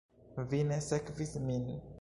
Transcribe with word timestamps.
Vi 0.53 0.63
ne 0.71 0.79
sekvis 0.87 1.37
min. 1.47 1.73